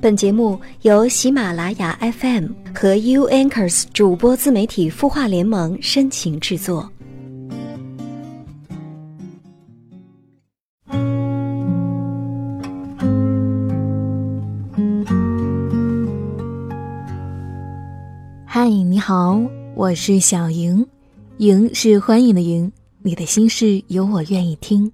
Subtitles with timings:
[0.00, 6.88] 本节目由喜马拉雅 FM 和 U Anchors 主播自媒体孵化联盟深情制作。
[18.46, 19.40] 嗨，你好，
[19.74, 20.86] 我是小莹，
[21.38, 22.70] 莹是欢迎的莹，
[23.02, 24.92] 你的心事有我愿意听，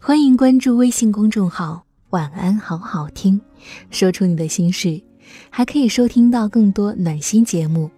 [0.00, 1.84] 欢迎关注微信公众号。
[2.10, 3.40] 晚安，好好听，
[3.90, 5.00] 说出你的心事，
[5.50, 7.90] 还可以收听到更多暖心节目。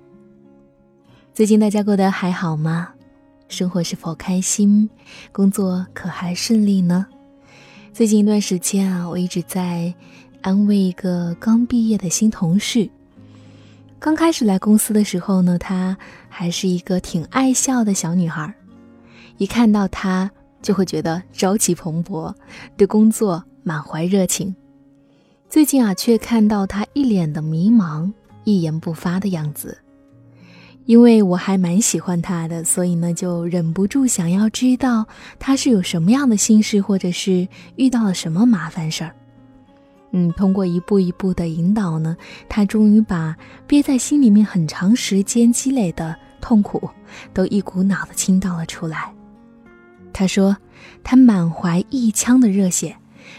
[1.33, 2.89] 最近大家过得还好吗？
[3.49, 4.89] 生活是否开心？
[5.33, 7.07] 工作可还顺利呢？
[7.93, 9.93] 最近一段时间啊，我一直在
[10.41, 12.89] 安慰一个刚毕业的新同事。
[13.99, 15.97] 刚开始来公司的时候呢，她
[16.29, 18.55] 还是一个挺爱笑的小女孩，
[19.39, 22.35] 一看到她就会觉得朝气蓬勃，
[22.77, 23.45] 对工作。
[23.65, 24.53] 满怀热情，
[25.53, 28.11] 最近啊，却看到他一脸的迷茫，
[28.45, 29.77] 一言不发的样子。
[30.87, 35.07] 因为我还蛮喜欢他的，所以呢，就忍不住想要知道
[35.39, 39.15] 他是有什么样的心事，或者是遇到了什么麻烦事儿。
[40.13, 42.17] 嗯，通过一步一步的引导呢，
[42.49, 46.89] 他终于把憋在心里面很长时间积累的痛苦，
[47.35, 49.13] 都一股脑的倾倒了出来。
[50.15, 50.57] 他说，
[51.05, 52.97] 他满怀一腔的热血。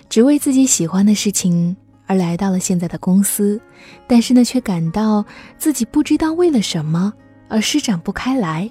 [0.10, 1.76] 只为自己喜欢的事情
[2.06, 3.60] 而来到了现在的公司，
[4.08, 5.26] 但是呢，却感到
[5.58, 7.14] 自己不知道为了什么
[7.48, 8.70] 而施展不开来，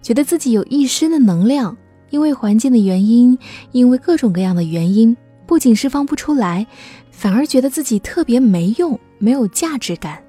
[0.00, 1.76] 觉得自己有一身的能量，
[2.10, 3.38] 因为环境的原因，
[3.72, 5.16] 因为各种各样的原因，
[5.46, 6.66] 不仅释放不出来，
[7.10, 10.22] 反而觉得自己特别没用，没有价值感，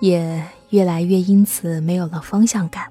[0.00, 2.84] 也越来越因此没有了方向感。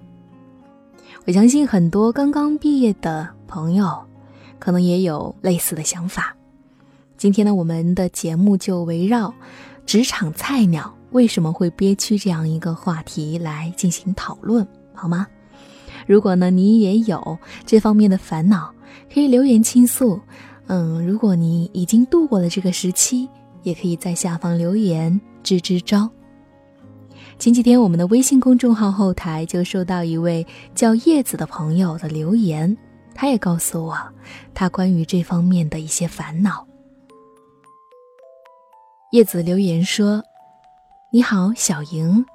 [1.26, 4.04] 我相信很多刚刚毕业的朋友。
[4.60, 6.36] 可能也有类似的想法。
[7.18, 9.34] 今天呢，我们的节目就围绕
[9.88, 15.26] 职场菜鸟为什么会憋屈这样一个话题来进行讨论，好吗？
[16.06, 18.72] 如果呢你也有这方面的烦恼，
[19.12, 20.20] 可以留言倾诉。
[20.68, 23.28] 嗯，如果你已经度过了这个时期，
[23.64, 26.08] 也可以在下方留言支支招。
[27.40, 32.78] 前几天我们的微信公众号后台就收到一位叫叶子的朋友的留言。
[33.16, 33.98] 他也告诉我，
[34.54, 36.68] 他关于这方面的一些烦恼。
[39.12, 40.22] 叶子留言说
[41.12, 42.26] ：“你好，小莹，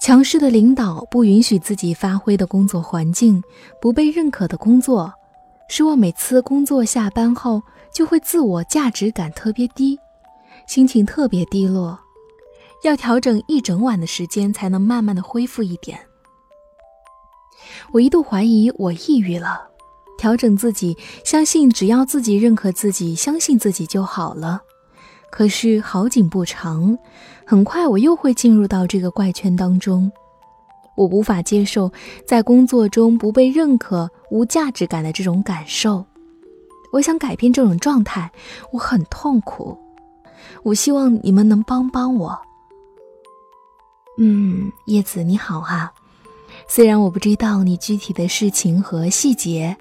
[0.00, 3.40] 强势的领导不允许自己发挥的工作环境，
[3.80, 5.12] 不被认可的工作，
[5.68, 7.62] 使我每次工作下班后
[7.94, 9.96] 就会自我价值感特别低，
[10.66, 11.96] 心情特别低落，
[12.82, 16.00] 要调整一整晚的时间才能慢慢的恢复一点。
[17.92, 19.68] 我一度怀疑我抑郁了。”
[20.18, 24.62] 调整自己，相信只要自己认可自己，相信自己就好了。
[25.30, 26.96] 可是好景不长，
[27.44, 30.10] 很快我又会进入到这个怪圈当中。
[30.96, 31.92] 我无法接受
[32.26, 36.04] 在工作中不被认可、无价值感的这种感受。
[36.90, 38.30] 我想改变这种状态，
[38.72, 39.76] 我很痛苦。
[40.62, 42.38] 我希望你们能帮帮我。
[44.18, 45.92] 嗯，叶子你好哈。
[46.66, 49.76] 虽然我不知道你具体的事情和细节，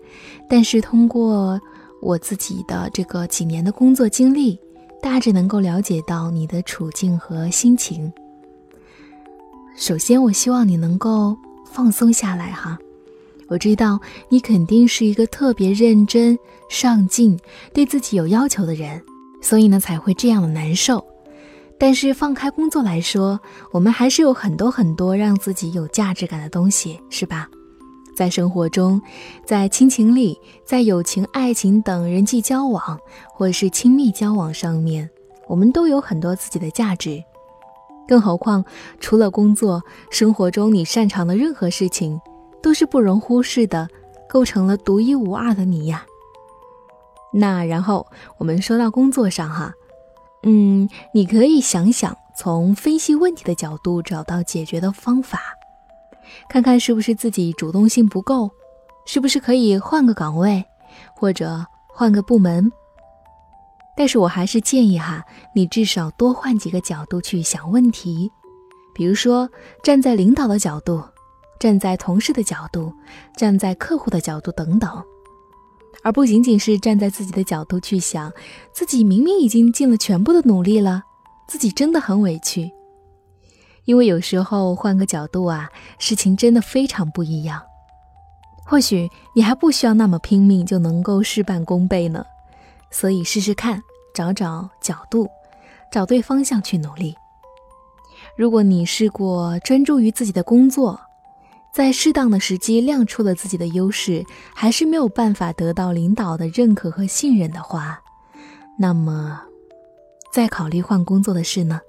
[0.50, 1.58] 但是通过
[2.02, 4.60] 我自己的这个几年的工作经历，
[5.02, 8.12] 大致能够了解到你的处境和心情。
[9.78, 11.38] 首先，我希望你能够
[11.72, 12.78] 放松下来哈。
[13.48, 16.38] 我知道你肯定是一个特别认真、
[16.70, 17.38] 上进、
[17.74, 19.02] 对自己有要求的人，
[19.42, 21.06] 所以呢才会这样的难受。
[21.78, 23.40] 但是放开工作来说，
[23.72, 27.48] 我们还是有很多很多让自己有价值感的东西，是吧？
[28.16, 29.02] 在生活中，
[29.46, 33.00] 在亲情里，在友情、爱情等人际交往，
[33.34, 35.10] 或是亲密交往上面，
[35.48, 37.24] 我们都有很多自己的价值。
[38.08, 38.64] 更何况，
[39.00, 42.20] 除了工作，生活中你擅长的任何事情，
[42.62, 43.88] 都是不容忽视的，
[44.30, 46.06] 构成了独一无二的你呀。
[47.34, 49.74] 那然后我们说到工作上哈。
[50.48, 55.40] 嗯，你可以想想，从分析问题的角度找到解决的方法，
[56.50, 58.50] 看看是不是自己主动性不够，
[59.06, 60.64] 是不是可以换个岗位，
[61.16, 62.72] 或者换个部门。
[63.98, 65.24] 但是我还是建议哈，
[65.54, 68.30] 你至少多换几个角度去想问题，
[68.94, 69.50] 比如说
[69.84, 71.02] 站在领导的角度，
[71.60, 72.94] 站在同事的角度，
[73.38, 75.04] 站在客户的角度等等。
[76.04, 78.32] 而不仅仅是站在自己的角度去想，
[78.74, 81.02] 自己明明已经尽了全部的努力了，
[81.48, 82.70] 自己真的很委屈。
[83.86, 87.62] 因为有时候换个角度啊，事情真的非常不一样。
[88.66, 92.26] 或许你还不需要那么拼命就能够事半功倍呢。
[92.92, 93.82] 所以试试看，
[94.14, 95.28] 找找角度，
[95.92, 97.16] 找对方向去努力。
[98.36, 101.00] 如果你试过专注于自己的工作，
[101.74, 108.02] 在适当的时机亮出了自己的优势，还是没有办法得到领导的认可和信任的话，
[108.80, 109.42] 那么，
[110.32, 111.82] 再考虑换工作的事呢？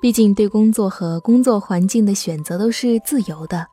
[0.00, 3.66] 毕竟，对工作和工作环境的选择都是自由的。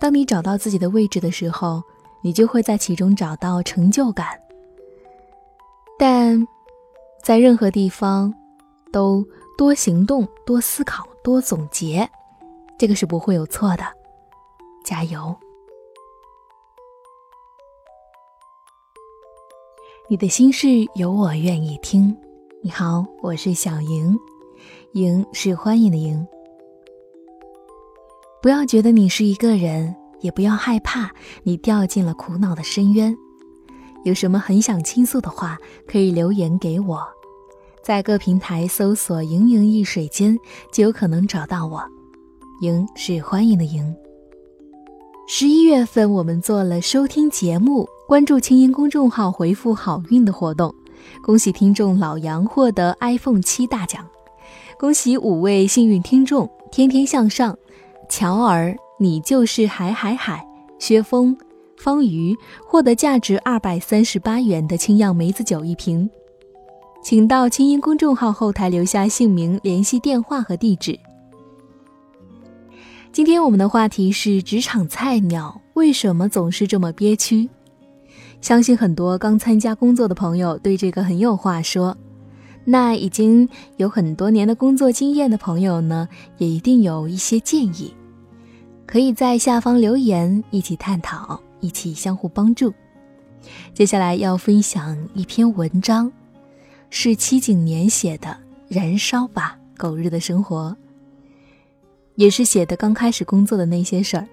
[0.00, 1.80] 当你找到自己的位置的时候，
[2.20, 4.26] 你就会在其中找到成就感。
[5.96, 6.44] 但，
[7.22, 8.34] 在任何地方，
[8.90, 9.24] 都
[9.56, 12.10] 多行动、多思考、多总结，
[12.76, 13.84] 这个是不会有错的。
[14.84, 15.32] 加油！
[20.08, 20.66] 你的心事
[20.96, 22.16] 有我愿意听。
[22.64, 24.18] 你好，我是小莹，
[24.92, 26.26] 莹是欢迎的莹。
[28.42, 31.10] 不要觉得你是一个人，也不要害怕
[31.42, 33.16] 你掉进了苦恼的深渊。
[34.04, 37.02] 有什么很想倾诉的话，可以留言给我，
[37.82, 40.38] 在各平台搜索“盈盈一水间”
[40.72, 41.82] 就有可能找到我。
[42.62, 43.94] 莹是欢迎的莹。
[45.28, 50.74] 十一月份我们做了收听节目、关注清音公众号、回复好运的活动，
[51.22, 54.04] 恭喜听众老杨获得 iPhone 七大奖，
[54.80, 57.54] 恭喜五位幸运听众：天天向上、
[58.08, 60.42] 乔儿，你就是海海海、
[60.78, 61.36] 薛峰。
[61.76, 62.34] 方瑜
[62.66, 66.08] 获得价值二百三十八元的清酿梅子酒一瓶，
[67.04, 70.98] 请到清音公众号后台留下姓名、联系电话和地址。
[73.12, 77.46] 今天我们的话题是职场菜鸟为什么总是这么憋屈？
[78.40, 81.94] 相信很多刚参加工作的朋友对这个很有话说，
[82.64, 86.08] 那已经有很多年的工作经验的朋友呢，
[86.38, 87.94] 也一定有一些建议，
[88.86, 91.40] 可以在下方留言一起探讨。
[91.62, 92.72] 一起相互帮助。
[93.74, 96.10] 接下来要分享一篇文章，
[96.88, 98.28] 是七景年写的
[98.66, 100.74] 《燃烧吧，狗日的生活》，
[102.14, 104.26] 也是写的刚开始工作的那些事儿。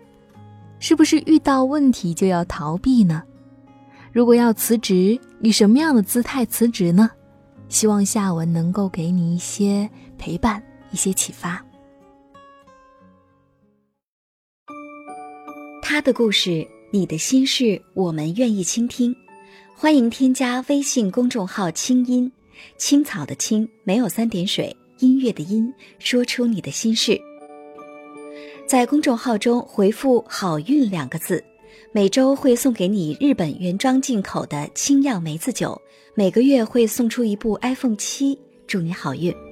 [0.80, 3.22] 是不是遇到问题就要逃避呢？
[4.14, 7.12] 如果要辞职，以什么样的姿态辞职呢？
[7.70, 10.62] 希望下文能够给你一些陪伴，
[10.92, 11.64] 一些启发。
[15.82, 16.68] 他的故事。
[16.90, 19.14] 你的心事，我们愿意倾听。
[19.76, 22.32] 欢迎添加微信公众号“清音
[22.78, 27.20] 青草”的青没有三点水，音乐的音，说出你的心事。
[28.66, 31.44] 在公众号中回复“好运”两个字，
[31.92, 35.82] 每周会送给你日本原装进口的清酿梅子酒，
[36.14, 38.38] 每个月会送出一部 iPhone 七，
[38.68, 39.47] 祝你好运。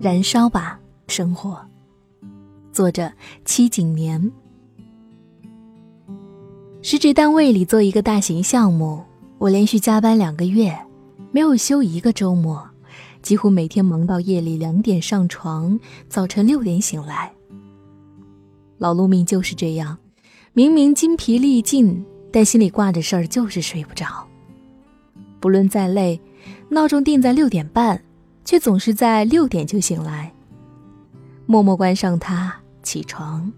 [0.00, 0.78] 燃烧吧，
[1.08, 1.58] 生活。
[2.72, 3.10] 作者
[3.44, 4.30] 七景年。
[6.82, 9.02] 时值单位里做一个大型项目，
[9.38, 10.72] 我连续加班两个月，
[11.32, 12.64] 没有休一个周末，
[13.22, 15.76] 几乎每天忙到夜里两点上床，
[16.08, 17.32] 早晨六点醒来。
[18.78, 19.98] 劳碌命就是这样，
[20.52, 24.06] 明明筋疲力尽，但心里挂着事儿，就是睡不着。
[25.40, 26.20] 不论再累，
[26.68, 28.00] 闹钟定在六点半。
[28.48, 30.32] 却总是在六点就醒来，
[31.44, 32.50] 默默关上它，
[32.82, 33.52] 起床，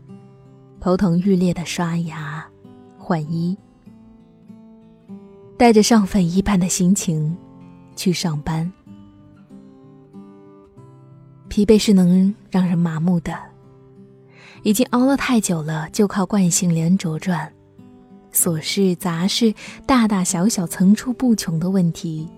[0.81, 2.45] 头疼欲裂的刷牙、
[2.99, 3.57] 换衣，
[5.57, 7.37] 带着上坟一般的心情
[7.95, 8.69] 去上班。
[11.49, 13.33] 疲惫是能让人麻木的，
[14.65, 17.53] 已经熬了太久了，就靠惯性连轴转，
[18.33, 19.55] 琐事杂事，
[19.87, 22.29] 大大小小层出不穷的问题，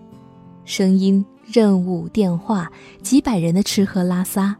[0.64, 1.24] 声音。
[1.44, 2.70] 任务、电话，
[3.02, 4.56] 几百人的吃喝拉撒，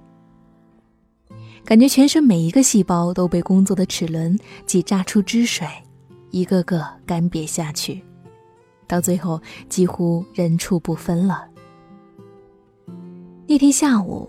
[1.64, 5.66] 感觉全身每一个细胞都被工作的齿轮挤榨出汁水，
[6.32, 8.02] 一个个干瘪下去，
[8.88, 9.40] 到最后
[9.71, 11.47] 几乎人畜不分了。
[13.47, 14.28] 那天下午，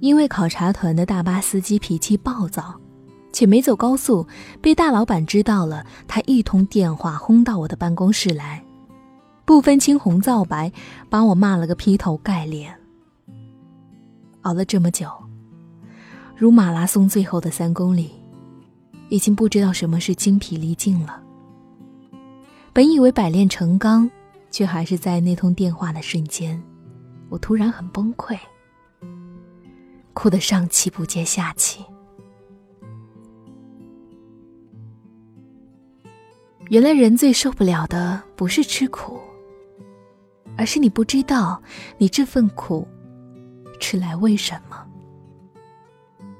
[0.00, 2.78] 因为考察团的大巴司机脾气暴躁，
[3.32, 4.24] 且没走高速，
[4.60, 8.62] 被大老板知道了，他一通电话轰到我的办公室来。
[9.48, 10.70] 不分青红皂白，
[11.08, 12.78] 把我骂了个劈头盖脸。
[14.42, 15.10] 熬了这么久，
[16.36, 18.10] 如马拉松最后的三公里，
[19.08, 21.22] 已经不知道什么是精疲力尽了。
[22.74, 24.10] 本以为百炼成钢，
[24.50, 26.62] 却还是在那通电话的瞬间，
[27.30, 28.38] 我突然很崩溃，
[30.12, 31.82] 哭得上气不接下气。
[36.68, 39.18] 原来人最受不了的不是吃苦，
[40.58, 41.62] 而是你不知道
[41.96, 42.86] 你这份苦
[43.80, 44.76] 吃来为什么。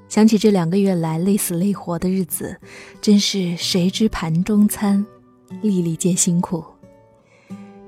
[0.09, 2.59] 想起这两个月来累死累活的日子，
[3.01, 5.07] 真是谁知盘中餐，
[5.63, 6.65] 粒粒皆辛苦。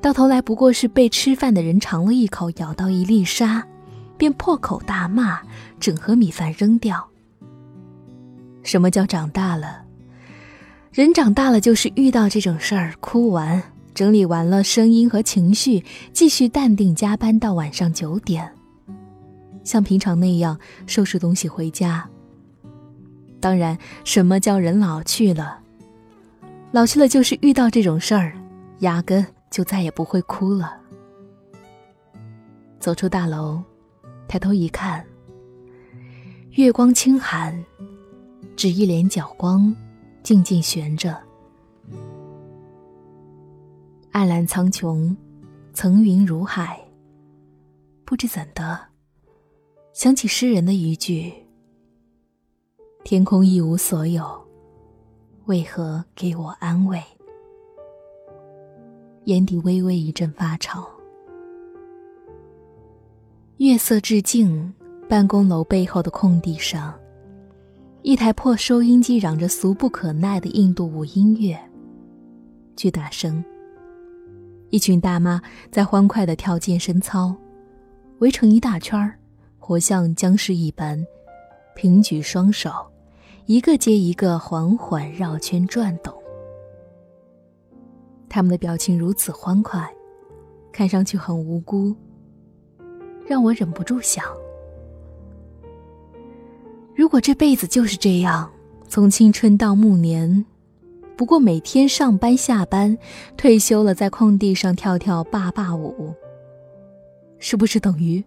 [0.01, 3.67] 到头来不过是被吃饭的人尝了一口，咬到一粒沙，
[4.17, 5.41] 便破口大骂，
[5.81, 7.09] 整盒米饭扔掉。
[8.63, 9.83] 什么叫长大了？
[10.93, 13.63] 人长大了就是遇到这种事儿，哭完、
[14.01, 18.51] 整理完了声音和情绪，继续淡定加班到晚上九点，
[19.63, 22.09] 像平常那样收拾东西回家。
[23.41, 25.61] 当然，什么叫人老去了？
[26.73, 28.33] 老去了就是遇到这种事儿，
[28.79, 30.79] 压根就再也不会哭了。
[32.79, 33.63] 走出大楼，
[34.27, 35.05] 抬头一看，
[36.53, 37.63] 月光清寒。
[38.57, 39.77] 只一帘皎光，
[40.23, 41.15] 静静悬着。
[44.13, 45.15] 暗蓝苍穹，
[45.73, 46.79] 层云如海。
[48.05, 48.79] 不知怎的，
[49.93, 51.33] 想起诗人的一句
[53.05, 54.25] ：“天空一无所有，
[55.47, 57.01] 为何给我安慰？”
[59.27, 60.85] 眼底微微一阵发潮。
[63.59, 64.75] 月色至静，
[65.09, 66.93] 办公楼背后的空地上。
[68.03, 71.57] 一台破收音机嚷着俗不可耐的印度舞音乐，
[72.75, 73.45] 巨大声。
[74.71, 77.35] 一群大妈在欢快地跳健身操，
[78.21, 79.19] 围成一大圈儿，
[79.59, 81.05] 活像僵尸一般，
[81.75, 82.71] 平举双手，
[83.47, 86.15] 一个接一个缓缓绕圈转动。
[88.29, 89.93] 他们的表情如此欢快，
[90.71, 91.93] 看上去很无辜，
[93.27, 94.25] 让我忍不住想。
[96.95, 98.49] 如果这辈子就是这样，
[98.87, 100.45] 从青春到暮年，
[101.21, 102.97] 不过每天上班下班，
[103.37, 106.15] 退休了在空地上跳跳坝坝舞，
[107.39, 108.25] 是不是等于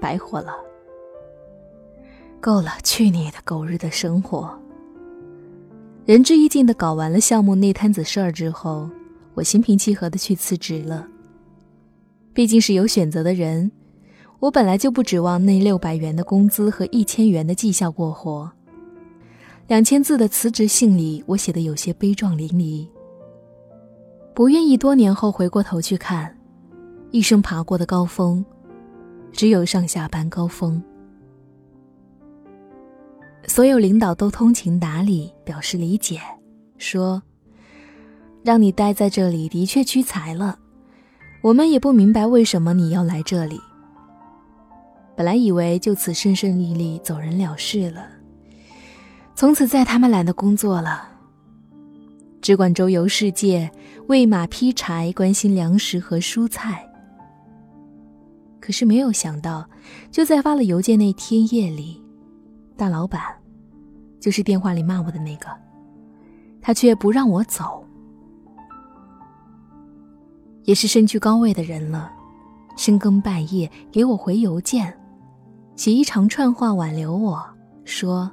[0.00, 0.52] 白活了？
[2.40, 4.58] 够了，去你的狗日的生活！
[6.04, 8.90] 仁至义尽的搞完了项目那摊子事儿之后，
[9.34, 11.06] 我心平气和的去辞职了。
[12.34, 13.70] 毕竟是有选择的人。
[14.40, 18.50] 我本来就不指望那六百元的工资和一千元的绩效过活。
[19.70, 22.88] 两千字的辞职信里，我写的有些悲壮淋漓。
[24.34, 26.36] 不愿意多年后回过头去看，
[27.12, 28.44] 一生爬过的高峰，
[29.30, 30.82] 只有上下班高峰。
[33.46, 36.18] 所有领导都通情达理，表示理解，
[36.76, 37.22] 说
[38.42, 40.58] ：“让你待在这里的确屈才了，
[41.42, 43.60] 我们也不明白为什么你要来这里。”
[45.14, 48.04] 本来以为就此顺顺利利走人了事了，
[49.40, 51.08] 从此再他妈懒得工作了，
[52.42, 53.70] 只管周游世界，
[54.06, 56.86] 喂马劈柴，关心粮食和蔬菜。
[58.60, 59.66] 可是没有想到，
[60.10, 62.04] 就在发了邮件那天夜里，
[62.76, 63.22] 大老板，
[64.20, 65.46] 就是电话里骂我的那个，
[66.60, 67.82] 他却不让我走，
[70.64, 72.12] 也是身居高位的人了，
[72.76, 74.94] 深更半夜给我回邮件。
[75.76, 77.42] 写一长串话挽留我，
[77.86, 78.30] 说：“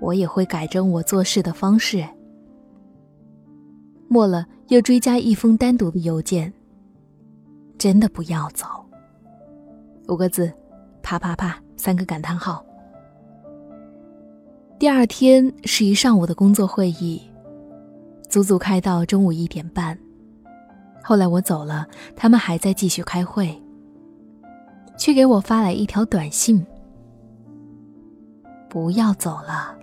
[0.00, 2.04] 我也会改正我做事的方式。”
[4.08, 6.52] 末了又追加一封单独的邮件。
[7.76, 8.66] 真的不要走。
[10.08, 10.50] 五个字，
[11.02, 12.64] 啪啪啪，三个感叹号。
[14.78, 17.20] 第二天是一上午的工作会议，
[18.28, 19.98] 足足开到中午一点半。
[21.02, 21.86] 后来我走了，
[22.16, 23.60] 他们还在继续开会。
[24.96, 26.64] 却给我发来一条短信
[28.70, 29.76] ：“不要走了。”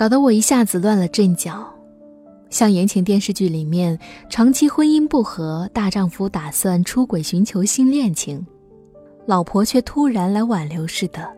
[0.00, 1.70] 搞得我一下子乱了阵脚，
[2.48, 3.98] 像言情电视剧里面
[4.30, 8.46] 长期婚姻不和，大丈夫打算出轨寻求新恋情，
[9.26, 11.30] 老婆却突然来挽留似的。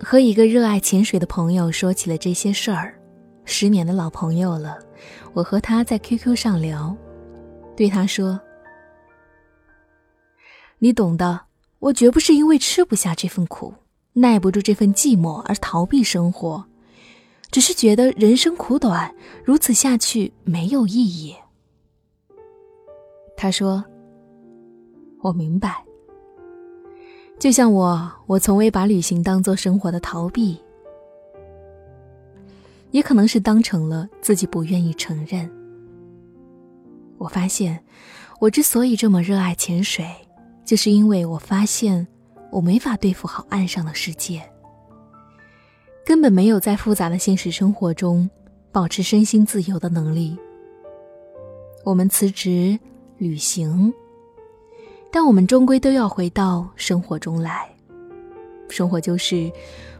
[0.00, 2.92] 和一个热爱潜水的朋友说起了这些事儿，
[3.44, 4.76] 十年的老朋友了，
[5.34, 6.96] 我和他在 QQ 上聊。
[7.76, 8.40] 对他说
[10.80, 11.42] ：“你懂的，
[11.78, 13.72] 我绝不是因为吃不下这份苦，
[14.12, 16.64] 耐不住这份寂寞而逃避生活，
[17.50, 19.14] 只是觉得人生苦短，
[19.44, 21.34] 如此下去没有意义。”
[23.36, 23.84] 他说
[25.22, 25.82] ：“我明白。
[27.38, 30.56] 就像我，我从未把旅行当做生活的逃避，
[32.92, 35.50] 也可能是当成了自己不愿意承认。”
[37.18, 37.82] 我发现，
[38.38, 40.04] 我之所以这么热爱潜水，
[40.64, 42.06] 就是因为我发现
[42.52, 44.40] 我没法对付好岸上的世界。
[46.04, 48.28] 根本没有在复杂的现实生活中
[48.70, 50.36] 保持身心自由的能力。
[51.82, 52.78] 我们辞职
[53.16, 53.92] 旅行，
[55.10, 57.66] 但我们终归都要回到生活中来。
[58.68, 59.50] 生活就是，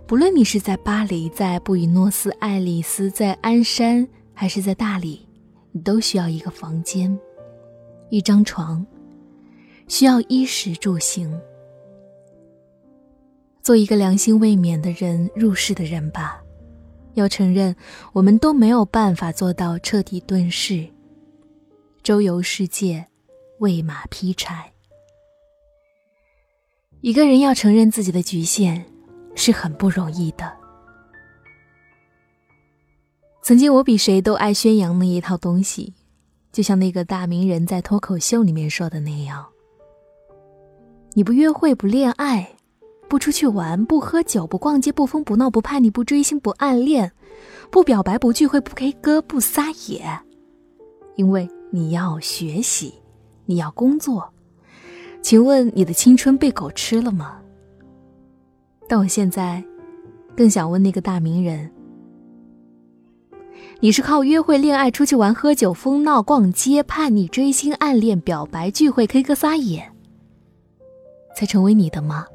[0.07, 5.27] 不论你是在巴黎、在布宜诺斯艾利斯、在鞍山，还是在大理，
[5.71, 7.19] 你都需要一个房间，
[8.11, 8.85] 一张床，
[9.89, 11.41] 需要衣食住行。
[13.63, 16.43] 做一个良心未泯的人，入世的人吧。
[17.15, 17.75] 要承认，
[18.13, 20.85] 我们都没有办法做到彻底遁世。
[22.03, 23.07] 周游世界，
[23.59, 24.73] 喂马劈柴。
[27.03, 28.83] 一个人要承认自己的局限，
[29.37, 30.53] 是很不容易的。
[33.43, 35.95] 曾经我比谁都爱宣扬那一套东西，
[36.51, 39.47] 就像那个大名人在脱口秀里面说的那样
[41.15, 42.57] ：“你不约会，不恋爱，
[43.13, 47.13] 不出去玩，不喝酒，不逛街，不疯不闹，不叛逆，不追星，不暗恋，
[47.71, 50.03] 不表白，不聚会，不 K 歌，不撒野，
[51.17, 52.93] 因为。”你要学习，
[53.47, 54.31] 你要工作，
[55.23, 57.39] 请问你的青春被狗吃了吗？
[58.87, 59.63] 但我现在
[60.35, 61.71] 更想问那个大名人：
[63.81, 69.91] 你是靠约会、恋爱、出去玩、喝酒、疯闹、逛街、叛逆、追星、暗恋、表白、聚会、K 歌、撒野，
[71.35, 72.27] 才成为你的吗？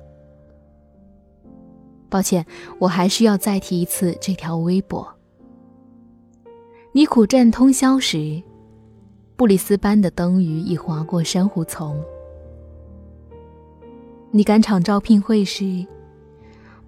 [2.10, 2.46] 抱歉，
[2.80, 5.08] 我还是要再提一次这条微博：
[6.92, 8.42] 你苦战通宵时。
[9.36, 12.04] 布里斯班的灯鱼已划过珊瑚丛。
[14.32, 15.86] 你赶场招聘会时，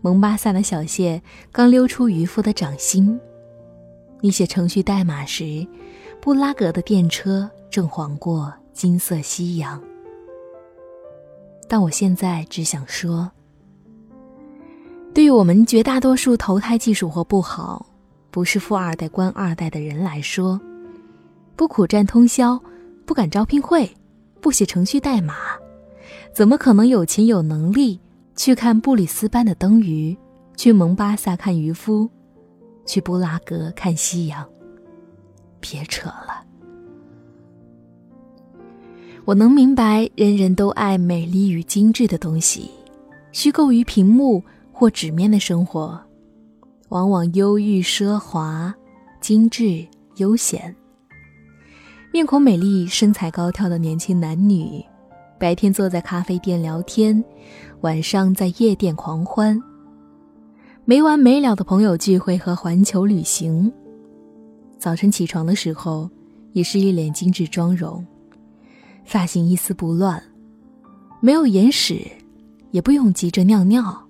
[0.01, 1.21] 蒙巴萨的小蟹
[1.51, 3.19] 刚溜出渔夫的掌心；
[4.19, 5.67] 你写程序代码时，
[6.19, 9.79] 布拉格的电车正晃过金色夕阳。
[11.67, 13.29] 但我现在只想说，
[15.13, 17.85] 对于我们绝大多数投胎技术活不好，
[18.31, 20.59] 不是富二代、官二代的人来说。
[21.55, 22.57] 不苦战通宵，
[23.05, 23.89] 不敢招聘会，
[24.39, 25.35] 不写程序代码，
[26.33, 27.99] 怎么可能有钱有能力
[28.35, 30.15] 去看布里斯班的灯鱼，
[30.55, 32.09] 去蒙巴萨看渔夫，
[32.85, 34.47] 去布拉格看夕阳？
[35.59, 36.45] 别扯了！
[39.25, 42.71] 我能明白，人人都爱美丽与精致的东西，
[43.33, 44.41] 虚构于屏幕
[44.79, 45.99] 或纸面的生活，
[46.87, 48.73] 往往忧郁、奢华、
[49.19, 50.73] 精致、悠闲。
[52.13, 54.81] 面孔美丽、身材高挑的年轻男女，
[55.37, 57.21] 白天坐在咖啡店聊天，
[57.81, 59.61] 晚上在夜店狂欢。
[60.85, 63.69] 没完没了的朋友聚会和环球旅行。
[64.77, 66.09] 早晨起床的时候，
[66.53, 68.01] 也是一脸精致妆容，
[69.03, 70.23] 发型一丝不乱，
[71.19, 72.07] 没有眼屎，
[72.71, 74.07] 也不用急着尿尿，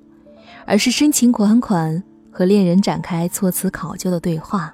[0.66, 4.74] 而是深情款款和恋人展开措辞考究的对话。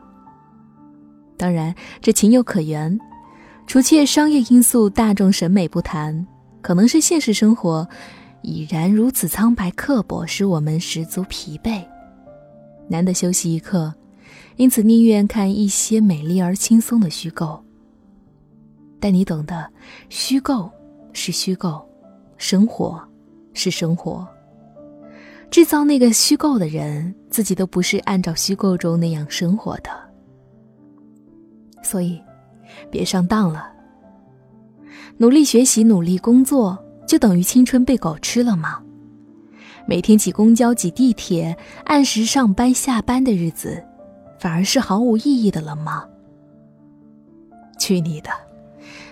[1.37, 2.97] 当然，这情有可原。
[3.67, 6.25] 除却商业因素、大众审美不谈，
[6.61, 7.87] 可能是现实生活
[8.43, 11.83] 已然如此苍白刻薄，使我们十足疲惫，
[12.87, 13.91] 难得休息一刻，
[14.57, 17.59] 因此宁愿看一些美丽而轻松的虚构。
[18.99, 19.67] 但你懂得，
[20.09, 20.69] 虚构
[21.11, 21.83] 是虚构，
[22.37, 23.01] 生活
[23.55, 24.27] 是生活。
[25.49, 29.89] 制造那个虚构的人，自己都不是按照虚构中那样生活的，
[31.81, 32.21] 所以。
[32.91, 33.71] 别上当了。
[35.17, 36.77] 努力学习，努力工作，
[37.07, 38.81] 就等于青春被狗吃了吗？
[39.87, 41.55] 每天挤公交、挤地铁，
[41.85, 43.81] 按时上班下班的日子，
[44.39, 46.05] 反而是毫无意义的了吗？
[47.79, 48.29] 去你的！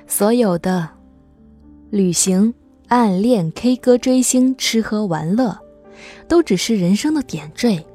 [0.08, 0.90] 所有的
[1.90, 2.54] 旅行、
[2.88, 5.58] 暗恋、K 歌、追星、吃喝玩乐，
[6.28, 7.86] 都只是人生的点缀。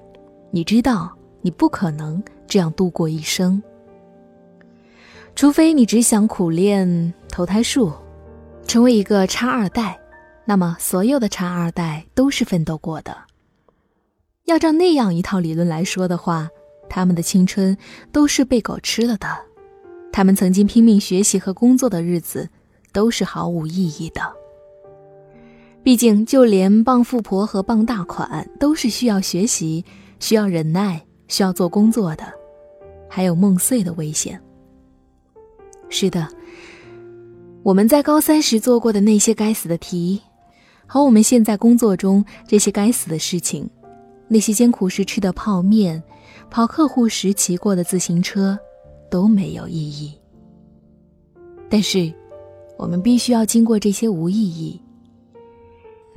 [0.51, 3.63] 你知道，你不可能这样度过一生。
[5.35, 7.93] 除非你只想苦练投胎术，
[8.67, 9.99] 成为一个差二代，
[10.45, 13.17] 那么所有的差二代都是奋斗过的。
[14.47, 16.49] 要照那样一套理论来说的话，
[16.89, 17.77] 他们的青春
[18.11, 19.29] 都是被狗吃了的，
[20.11, 22.49] 他们曾经拼命学习和工作的日子
[22.93, 24.23] 都是毫无意义的。
[25.89, 29.83] 毕竟，就连傍富婆和傍大款都是需要学习、
[30.21, 32.25] 需要忍耐、需要做工作的，
[33.09, 34.39] 还有梦碎的危险。
[35.89, 36.29] 是的，
[37.63, 40.21] 我们在高三时做过的那些该死的题，
[40.85, 43.67] 和我们现在工作中这些该死的事情，
[44.29, 46.03] 那些艰苦时吃的泡面，
[46.51, 48.59] 跑客户时骑过的自行车，
[49.11, 50.13] 都没有意义。
[51.71, 52.13] 但是，
[52.77, 54.79] 我们必须要经过这些无意义，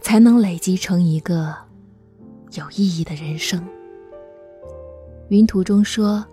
[0.01, 1.55] 才能累积成一个
[2.57, 3.65] 有意义的人生。
[5.29, 6.25] 云图中说：“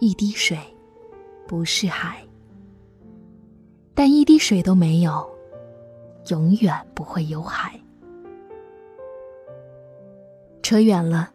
[0.00, 0.56] 一滴水，
[1.46, 2.24] 不是海。”
[3.92, 5.28] 但一滴水都没有，
[6.28, 7.78] 永远不会有海。
[10.62, 11.30] 扯远了。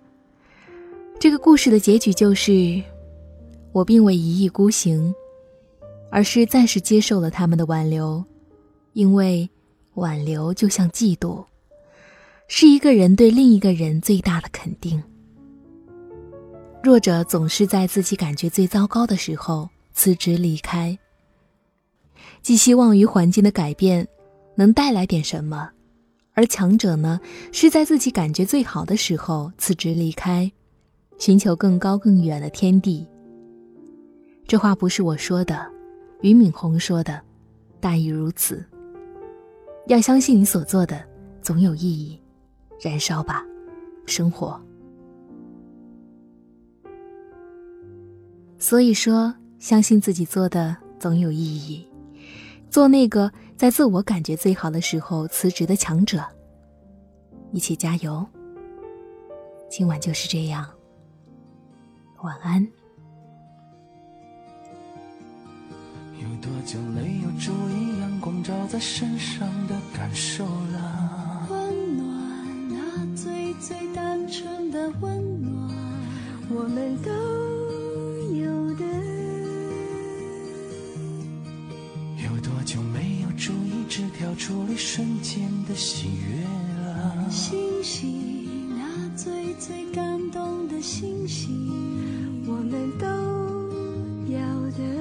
[1.20, 2.82] 这个故事的结局就是，
[3.72, 5.14] 我并未一意孤行，
[6.10, 8.24] 而是暂时接受了他们的挽留，
[8.94, 9.48] 因为
[9.96, 11.46] 挽留就像嫉妒，
[12.48, 15.02] 是一个人对另一个人最大的肯定。
[16.84, 20.98] 弱者总是在自己感觉最糟糕的时候辞职离开。
[22.42, 24.08] 寄希望于环境的改变
[24.56, 25.70] 能带来点什么，
[26.34, 27.20] 而强者呢，
[27.52, 30.52] 是在自己感觉最好的时候辞职离开，
[31.20, 33.08] 寻求更高更远的天地。
[34.48, 35.72] 这话不是我说的，
[36.22, 37.22] 俞敏洪说的，
[37.80, 38.66] 大意如此。
[39.88, 41.04] 要相信你所做的
[41.42, 42.20] 总有意义，
[42.80, 43.44] 燃烧吧，
[44.06, 44.60] 生活。
[48.58, 51.86] 所以说，相信自己做的总有意义。
[52.70, 56.24] 做那个在自我感觉最好的时候辞职的强者，
[57.52, 58.26] 一起加油。
[59.70, 60.70] 今晚就是这样，
[62.22, 62.66] 晚安。
[66.22, 71.48] 有多久没有注意阳光照在身上的感受了？
[71.50, 75.76] 温暖，那最最单纯的温暖，
[76.50, 77.12] 我们都
[78.36, 78.86] 有的。
[82.24, 84.34] 有多久没有注意枝条。
[84.36, 86.44] 处理瞬间的喜悦
[86.84, 91.52] 了，星星，那最最感动的星星，
[92.48, 93.06] 我们都
[94.32, 94.40] 要
[94.78, 95.01] 的。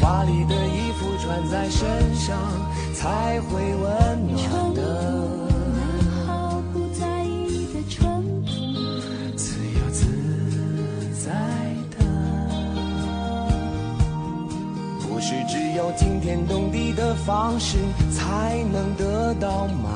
[0.00, 2.36] 华丽的衣服穿在身上
[2.94, 5.46] 才会温暖的。
[9.36, 10.06] 自由自
[11.24, 11.30] 在
[11.90, 11.96] 的。
[15.02, 17.78] 不是只有惊天动地的方式
[18.10, 19.95] 才能得到满